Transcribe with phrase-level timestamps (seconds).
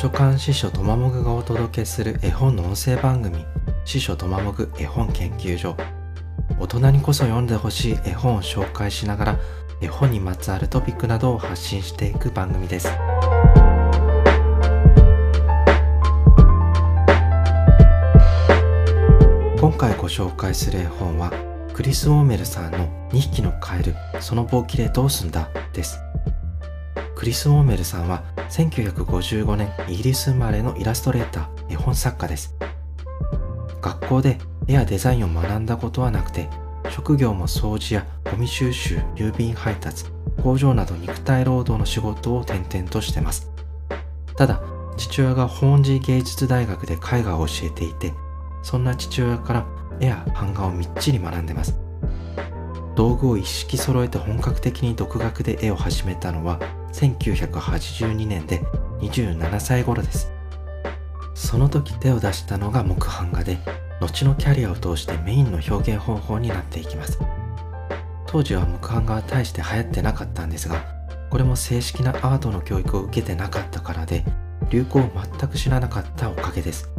[0.00, 3.44] 書館司書とまもぐがお届けする絵本の音声番組
[3.84, 5.76] 司書とまもぐ絵本研究所。
[6.56, 9.38] 大人にこそ読んでほしい絵本を紹介しながら
[9.80, 12.86] 絵本にまつわるトピックなどを発信していく番組です。
[19.60, 21.32] 今回ご紹介する絵本は
[21.74, 25.48] クリス・オーメルさんの2匹のカエルその棒切れどうすんだ？
[25.72, 25.98] です。
[27.18, 32.54] クリス・オーメルさんは1955年イギリス生まれのイラストレーター絵本作家です。
[33.82, 36.48] 学校で絵やデザインを学んだことはなくて
[36.90, 40.04] 職業も掃除やゴミ収集郵便配達
[40.44, 43.50] 工場など肉体労働の仕事を転々としてます。
[44.36, 44.62] ただ
[44.96, 48.12] 父親が本寺芸術大学で絵画を教えていて
[48.62, 49.66] そんな父親から
[49.98, 51.87] 絵や版画をみっちり学んでます。
[52.98, 56.58] 道具を一式揃えて本格的に独学で絵を始めたのは
[56.92, 58.58] 1982年で
[58.98, 60.32] 27歳頃です。
[61.32, 63.58] その時手を出したのが木版画で
[64.00, 67.20] 後のキャリアを通してメインの表現方法になっていきます。
[68.26, 70.82] 当時は木版画は大して流行ってなかったんですが
[71.30, 74.24] これも正式なアートの教育を受けてなかったからで
[74.70, 76.90] 流行を全く知らなかったおかげです。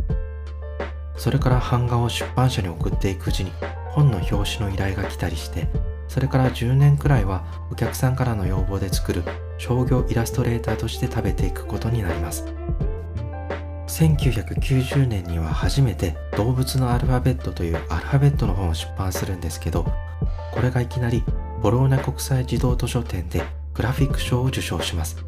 [1.18, 3.52] それから版画を出版社に送っていくうちに
[3.90, 5.68] 本の表紙の依頼が来たりして
[6.10, 9.24] それから10年くらいはお客さんからの要望で作る
[9.60, 12.46] 商業イラストレーターとして食べていくことになります。
[13.88, 19.86] 1990年には初めて動物のアルファベットというアルファベットの本を出版するんですけど
[20.52, 21.24] これがいきなり
[21.62, 23.44] ボローニャ国際児童図書展で
[23.74, 25.24] グラフィック賞を受賞します。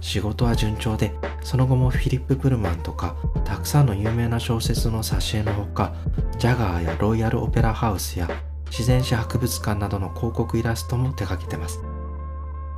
[0.00, 5.92] 仕事は順調でその後もフィリップ・プルマンとかたくさんの有名な小説の挿絵のほか
[6.38, 8.28] ジャガーやロイヤル・オペラハウスや
[8.70, 11.82] 自然史博物館などの広告イラストも手掛けてます。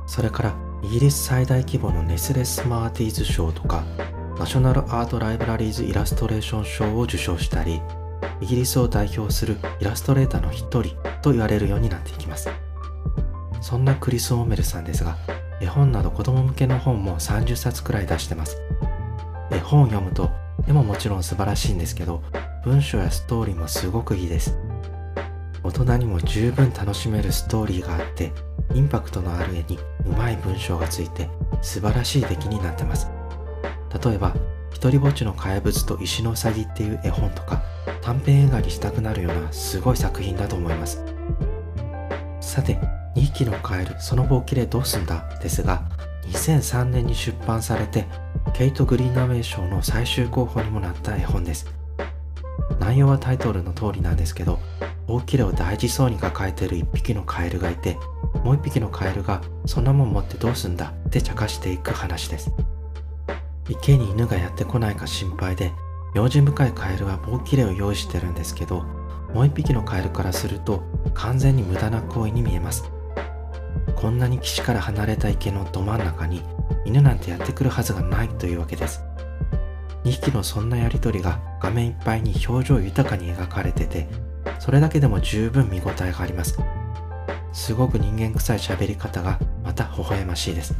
[0.05, 3.83] それからイギリス最大規模のネスレ・スマーティーズ賞とか
[4.37, 7.81] ナショナルアートライブラリーズイラストレーション賞を受賞したり
[8.41, 12.49] イギリスを代表するイラストレーターの一人と言われるようになっていきます。
[13.61, 15.17] そんなクリス・オーメルさんですが
[15.61, 18.57] 絵本など子供向けの本も30冊くらい出してます。
[19.51, 20.31] 絵本を読むと
[20.67, 22.21] 絵ももちろん素晴らしいんですけど
[22.65, 24.57] 文章やストーリーもすごくいいです。
[25.63, 28.31] 大人にも十分楽しめるストーリーがあって
[28.73, 31.29] インパクトのある絵にうまい文章がついて
[31.61, 33.09] 素晴らしい出来になってます。
[34.03, 34.35] 例えば
[34.73, 37.61] 「一りぼっちの怪物と石のうさぎ」っていう絵本とか
[38.01, 41.03] 短編映画にしたくなるようなすごい作品だと思います。
[42.41, 42.77] さて
[43.15, 45.23] 2匹のカエルその棒切れどうすんだ？
[45.41, 45.83] ですが
[46.27, 48.05] 2003年に出版されて
[48.53, 51.67] ケイト・グリーンナウェイ賞の最終候補にもなった絵本です。
[52.79, 54.59] 内容はタイトルの通りなんですけど
[55.07, 57.97] 大きれを大事そうに抱えてる1匹のカエルがいて
[58.43, 60.93] もう1匹のカエルがそんなもん持ってどうすんだ？
[61.07, 62.51] って茶化していく話です。
[63.69, 65.71] 池に犬がやってこないか心配で
[66.13, 68.81] 用心深いカエルは棒切れを用意してるんですけど
[69.33, 72.83] もう1匹のカエルからすると完全に無駄な行為に見えます。
[73.95, 76.43] こんなに岸から離れた池のど真ん中に
[76.85, 79.01] 犬なんてやってくるはずがないというわけです。
[80.03, 84.09] 2匹のそんなやりとりが画面いっぱいに表情豊かに描かれてて
[84.63, 86.57] それだけでも十分見応えがあります。
[87.51, 90.73] すごく人間臭い喋り方がまた微笑ましいです。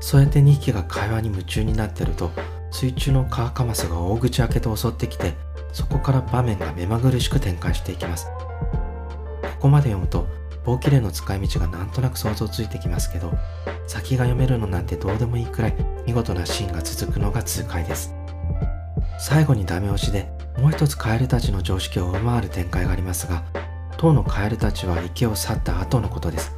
[0.00, 2.32] そうやって2匹が会話に夢中になってると
[2.72, 5.34] 水中のカーカマスが大口開けて襲ってきて
[5.72, 8.26] そこから場面が目まぐるしく展開していきます。
[8.26, 10.26] ここまで読むと
[10.64, 13.32] 棒切れの使い道がなんとなく想像ついてきますけど
[13.86, 18.12] 先が読めるのなんてどうでもいいくらい見事なシーンが続くのが痛快です。
[19.20, 23.44] 最後にダメ押しでもう一つカエルたちの常識を上回る展開がありますが
[23.98, 26.54] 当のカエルたちは池を去った後のことです。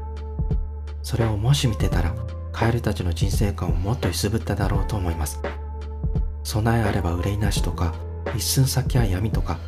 [1.03, 2.14] それをもし見てたら
[2.53, 5.41] カエルたちの人生観をもっと揺すぶっただろうと思います。
[6.43, 7.94] 備えあれば憂いなしとか
[8.34, 9.58] 一寸先は闇とか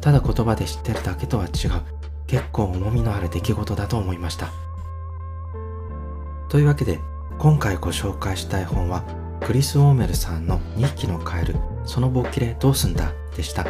[0.00, 1.50] ただ言葉で知ってるだけとは違う
[2.26, 4.48] 結構重みのある出来事だと思いました。
[6.48, 7.00] というわけで
[7.38, 9.02] 今回ご紹介した絵本は
[9.40, 13.66] クリス・オーメルさんの2匹のカエルその棒切れどうすんだでした。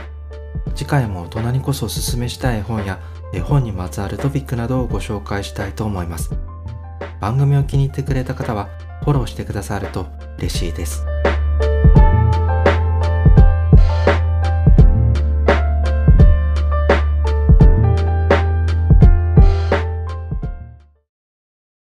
[0.75, 3.01] 次回も大人にこそおすすめしたい絵本や
[3.33, 6.31] 絵本にまつわるトピックなどをご紹介したいと思います。
[7.21, 8.69] 番組を気に入ってくれた方は
[9.03, 10.07] フォローしてくださると
[10.39, 11.14] 嬉しいです。